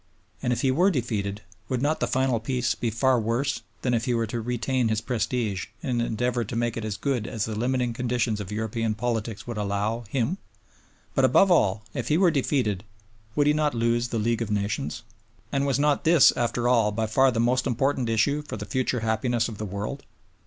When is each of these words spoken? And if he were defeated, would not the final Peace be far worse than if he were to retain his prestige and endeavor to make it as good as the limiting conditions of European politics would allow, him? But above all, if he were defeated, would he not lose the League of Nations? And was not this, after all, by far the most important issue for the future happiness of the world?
And 0.41 0.51
if 0.51 0.61
he 0.61 0.71
were 0.71 0.89
defeated, 0.89 1.43
would 1.69 1.79
not 1.79 1.99
the 1.99 2.07
final 2.07 2.39
Peace 2.39 2.73
be 2.73 2.89
far 2.89 3.19
worse 3.19 3.61
than 3.83 3.93
if 3.93 4.05
he 4.05 4.15
were 4.15 4.25
to 4.25 4.41
retain 4.41 4.87
his 4.87 4.99
prestige 4.99 5.67
and 5.83 6.01
endeavor 6.01 6.43
to 6.43 6.55
make 6.55 6.75
it 6.75 6.83
as 6.83 6.97
good 6.97 7.27
as 7.27 7.45
the 7.45 7.53
limiting 7.53 7.93
conditions 7.93 8.39
of 8.39 8.51
European 8.51 8.95
politics 8.95 9.45
would 9.45 9.57
allow, 9.59 10.05
him? 10.09 10.39
But 11.13 11.23
above 11.23 11.51
all, 11.51 11.83
if 11.93 12.07
he 12.07 12.17
were 12.17 12.31
defeated, 12.31 12.83
would 13.35 13.45
he 13.45 13.53
not 13.53 13.75
lose 13.75 14.07
the 14.07 14.17
League 14.17 14.41
of 14.41 14.49
Nations? 14.49 15.03
And 15.51 15.67
was 15.67 15.77
not 15.77 16.03
this, 16.03 16.31
after 16.31 16.67
all, 16.67 16.91
by 16.91 17.05
far 17.05 17.29
the 17.29 17.39
most 17.39 17.67
important 17.67 18.09
issue 18.09 18.41
for 18.41 18.57
the 18.57 18.65
future 18.65 19.01
happiness 19.01 19.47
of 19.47 19.59
the 19.59 19.67
world? 19.69 20.01